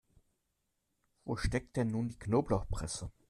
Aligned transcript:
Wo 1.25 1.35
steckt 1.35 1.75
denn 1.77 1.89
nun 1.89 2.09
die 2.09 2.17
Knoblauchpresse? 2.17 3.11